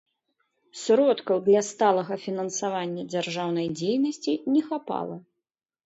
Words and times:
Сродкаў 0.83 1.37
для 1.51 1.61
сталага 1.69 2.13
фінансавання 2.25 3.07
дзяржаўнай 3.13 3.67
дзейнасці 3.79 4.33
не 4.57 4.61
хапала. 4.73 5.17